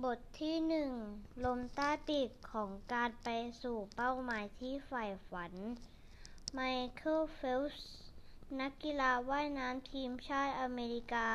[0.00, 0.92] บทที่หนึ่ง
[1.44, 3.28] ลมใต้ปีกของการไป
[3.62, 5.52] สู่เป้าหมายที่ใฝ่ฝัน
[6.52, 6.58] ไม
[6.94, 7.90] เคิลเฟลป์ส
[8.60, 11.28] นักกีฬาว่ายน้ำทีมชาติอเมริกา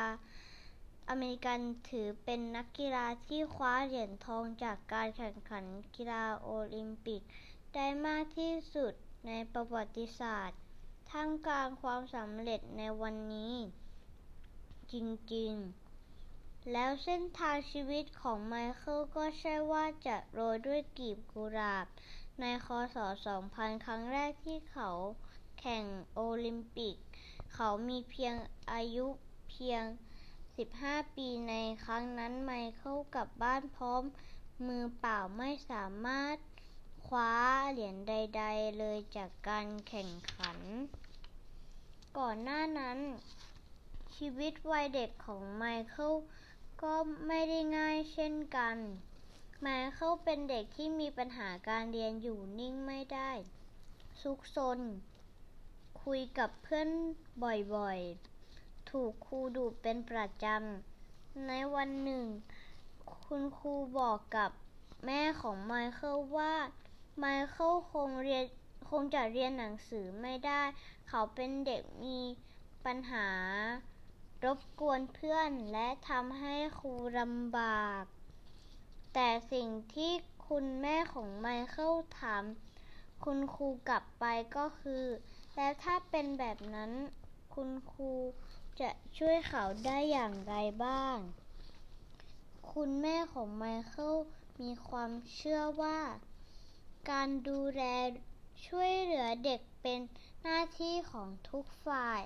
[1.10, 1.60] อเมริกัน
[1.90, 5.66] ถือเป็นนักกีฬาที่คว้าเหรียญทองจากการแข่งขัน
[5.96, 7.22] กีฬาโอลิมปิก
[7.74, 8.94] ได้มากที่สุด
[9.28, 10.60] ในประวัติศาสตร์
[11.10, 13.54] ท่ามกลางความสำเร็จในวันนี้
[14.92, 14.94] จ
[15.36, 15.87] ริง ๆ
[16.74, 21.86] แล้วเส้นทางชีวิตของไมเคิลก็ใช่ว่าจะโรยด้วยกลีบกุหลาบ
[22.42, 22.98] ในคศ
[23.40, 24.90] 2000 ครั้งแรกที่เขา
[25.60, 26.96] แข่งโอลิมปิก
[27.54, 28.36] เขามีเพียง
[28.72, 29.08] อายุ
[29.50, 29.84] เพียง
[30.50, 31.54] 15 ปีใน
[31.86, 34.04] ครั้งนั้นไมเคิลกลับบ้านพร้อม
[34.68, 36.38] มือเปล่าไม่สามารถ
[37.06, 37.34] คว้า
[37.72, 40.60] เหรียญใด ๆ เลยจากการแข่งขัน
[42.18, 43.00] ก่อนหน้านั้น
[44.16, 46.14] ชีวิตวัยเด็กของไมเคิล
[46.82, 46.94] ก็
[47.28, 48.78] ไม่ได้ง่ายเช่นกัน
[49.62, 53.32] แม้เขาเป็นเด็กที่มีปัญหาการเรียนอยู่นิ่งไม่ได้
[54.22, 54.80] ซุกซน
[56.04, 56.90] คุยกับเพื่อน
[57.76, 62.26] บ่อยๆ ถูกครูดุเป็นประจำ ในวันหนึ่ง
[63.26, 64.52] คุณครูบอกกับ
[65.06, 66.54] แม่ของไมเคิลว่า
[67.20, 68.44] ไมเคิลคงเรียน
[68.90, 70.62] คงจะเรียนหนังสือไม่ได้
[71.10, 72.20] เขาเป็นเด็กมี
[72.86, 73.28] ปัญหา
[74.46, 78.04] รบกวนเพื่อนและทำให้ครูลำบาก
[79.14, 80.12] แต่สิ่งที่
[80.48, 82.44] คุณแม่ของไมเคิลถาม
[83.24, 85.06] คุณครูกลับไปก็คือ
[85.56, 86.92] แล้วถ้าเป็นแบบนั้น
[87.54, 88.12] คุณครู
[88.80, 91.18] จะช่วยเขาได้อย่างไรบ้าง
[92.74, 94.16] คุณแม่ของไมเคิล
[94.62, 96.00] มีความเชื่อว่า
[97.12, 97.84] การดูแล
[98.68, 100.00] ช่วยเหลือเด็กเป็น
[100.42, 102.22] หน้าที่ของทุกฝ่าย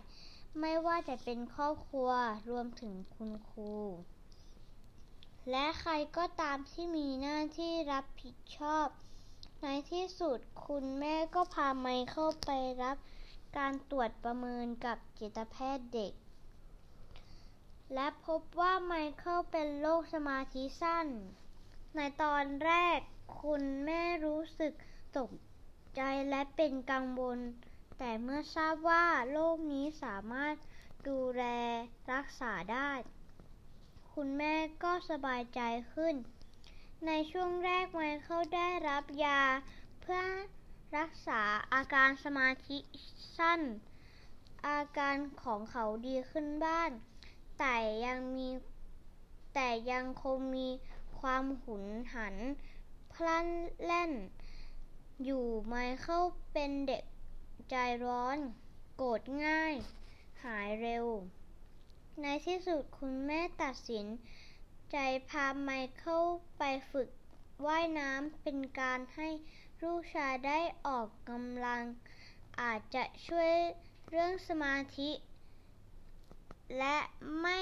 [0.59, 2.09] ไม่ว่าจะเป็นครอบครัว
[2.49, 3.73] รวมถึงคุณครู
[5.49, 8.87] และใครก็ตามที่มีหน้าที่รับผิดชอบ
[9.63, 12.51] ในที่สุดคุณแม่ก็พาไมเคิลไป
[12.83, 12.97] รับ
[13.57, 16.13] การตรวจประเมินกับจิตแพทย์เด็ก
[17.93, 21.07] และพบว่าไมเคิลเป็นโรคสมาธิสั้น
[21.95, 22.99] ในตอนแรก
[23.41, 24.73] คุณแม่รู้สึก
[25.17, 25.31] ตก
[25.95, 27.39] ใจและเป็นกังวล
[28.03, 30.55] แต่เมื่อทราบว่าโรคนี้สามารถ
[31.07, 31.43] ดูแล
[32.13, 32.91] รักษาได้
[34.13, 35.61] คุณแม่ก็สบายใจ
[35.93, 36.15] ขึ้น
[37.05, 39.41] ในช่วงแรกไมเคิลได้รับยา
[40.01, 40.23] เพื่อ
[40.97, 41.41] รักษา
[41.73, 42.77] อาการสมาธิ
[43.37, 43.61] สั้น
[44.67, 46.89] อาการของเขาดีขึ้นบ้าง
[47.59, 47.75] แต่
[48.05, 48.49] ยังมี
[49.53, 50.67] แต่ยังคงมี
[51.19, 52.35] ความหุนหัน
[53.13, 53.47] พลัน
[53.83, 54.11] แล่น
[55.23, 56.23] อยู่ไมเคิล
[56.53, 57.03] เป็นเด็ก
[57.69, 58.37] ใจร้อน
[58.97, 59.73] โกรธง่าย
[60.43, 61.05] หายเร็ว
[62.21, 64.05] ในที่สุดคุณแม่ตัดสิน
[64.91, 64.97] ใจ
[65.29, 66.23] พาไมเคิล
[66.57, 67.09] ไปฝึก
[67.65, 69.27] ว่ายน้ำเป็นการให้
[69.83, 71.83] ลูกชายได้ออกกำลัง
[72.61, 73.53] อาจจะช่วย
[74.09, 75.11] เรื่องสมาธิ
[76.77, 76.97] และ
[77.39, 77.61] ไม่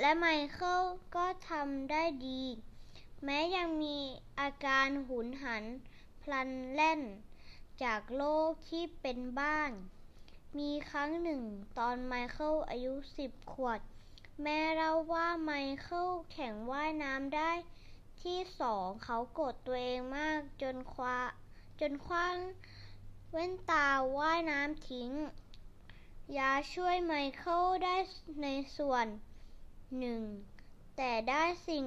[0.00, 0.82] และไมเคิล
[1.16, 2.42] ก็ทำได้ดี
[3.24, 3.96] แม้ยังมี
[4.40, 5.64] อาการหุนหัน
[6.22, 7.00] พลันแล่น
[7.84, 9.70] จากโลกที่เป็นบ้าน
[10.58, 11.42] มีครั้งหนึ่ง
[11.78, 13.80] ตอนไมเคิลอายุสิบขวด
[14.42, 17.50] แม่เล่าว่าไมเคิลแข่งว่ายน้ำได้
[18.22, 21.18] ที่สองเขากดตัวเองมากจนคว้า
[21.80, 22.36] จนคว้าง
[23.32, 23.88] เว้นตา
[24.18, 25.10] ว่ายน้ำทิ้ง
[26.38, 27.96] ยาช่วยไมเคิลได้
[28.42, 29.06] ในส่วน
[29.98, 30.22] หนึ่ง
[30.96, 31.84] แต่ได้สิ่ง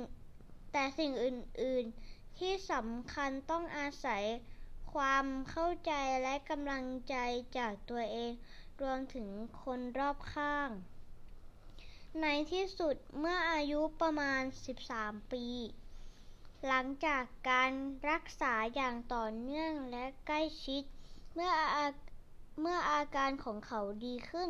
[0.72, 4.24] แต่สิ่งอื่น ๆ ที่สำคัญต้องอาศัย
[4.94, 5.94] ความเข้าใจ
[6.24, 7.16] และกำลังใจ
[7.58, 8.32] จากตัวเอง
[8.82, 9.28] รวมถึง
[9.64, 10.70] คนรอบข้าง
[12.22, 14.42] ในที่สุดเมื่ออายุประมาณ
[14.88, 15.46] 13 ปี
[16.68, 17.72] หลังจากการ
[18.10, 20.84] รักษาอย่างต่อเนื่องและใกล้ชิด
[21.34, 21.86] เมื่ออา
[22.62, 24.50] เมื่ออาการของเขาดีขึ้น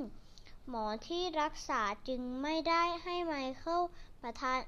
[0.69, 3.81] หมอที่รักษาจึงไม่ได้ให้ไมเคิล
[4.21, 4.59] ประทาน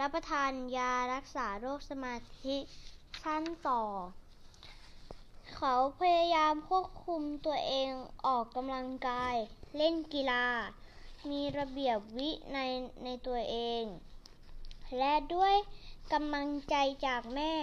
[0.00, 2.56] รับประทานยารักษาโรคสมาธิ
[3.22, 3.82] สั้นต่อ
[5.54, 7.90] เขาพยายามควบคุมตัวเอง
[8.26, 9.36] ออกกำลังกาย
[9.76, 10.46] เล่นกีฬา
[11.30, 12.58] มีระเบียบวิใน
[13.04, 13.84] ในตัวเอง
[14.98, 15.54] และด้วย
[16.12, 16.74] กำลังใจ
[17.06, 17.54] จากแม่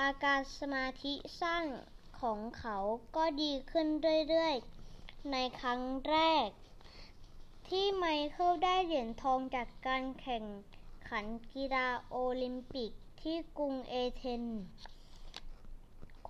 [0.00, 1.64] อาการสมาธิสั้น
[2.20, 2.76] ของเขา
[3.16, 3.86] ก็ดีขึ้น
[4.28, 6.16] เรื่อยๆ ในครั้งแร
[6.46, 6.48] ก
[7.68, 10.44] ที่ไมเคิลได้เหรียญทองจากการแข่ง
[11.08, 12.90] ขันกีฬาโอลิมปิก
[13.22, 14.62] ที่กรุงเอเธนส์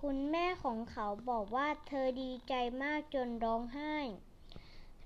[0.05, 2.53] คุณแม่ของเขาบอกว่าเธอดีใจ
[2.83, 3.95] มากจนร้องไห้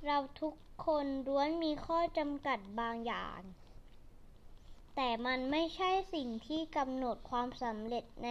[0.05, 0.53] เราทุก
[0.85, 3.39] คนล้วนมีข้อจำกัดบางอย่าง
[4.95, 8.29] แต่มันไม่ใช่สิ่งที่กำหนดความสำเร็จใน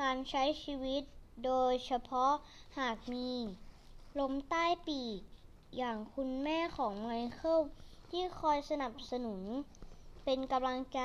[0.00, 1.02] การใช้ชีวิต
[1.44, 2.32] โดยเฉพาะ
[2.78, 3.30] หากมี
[4.18, 5.20] ลมใต้ปีก
[5.76, 7.60] อย่างคุณแม่ของไมเคิล
[8.10, 9.42] ที่คอยสนับสนุน
[10.24, 11.02] เป็นกำลังใจ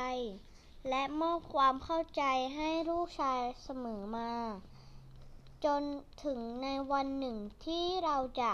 [0.90, 2.24] และมอบความเข้าใจ
[2.56, 4.32] ให้ลูกชายเสมอมา
[5.66, 5.84] จน
[6.24, 8.54] ถึงในวันหนึ่งที่เราจะ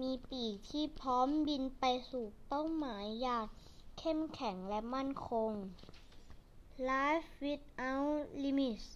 [0.00, 3.44] มีปีกที่พร้อมบินไปสู่เป้าหมายอย่าง
[3.98, 5.50] เข้มแข็งและมั่นคง
[6.88, 8.86] Life without limits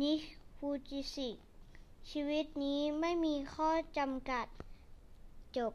[0.00, 0.22] นิช
[0.56, 1.30] ฟูจิสิ
[2.10, 4.46] ชีวิตนี้ไม่มีข้อจำกัด
[5.56, 5.74] จบ